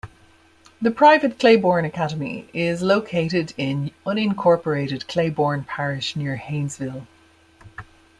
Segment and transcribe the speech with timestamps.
[0.81, 7.05] The private Claiborne Academy is located in unincorporated Claiborne Parish, near Haynesville.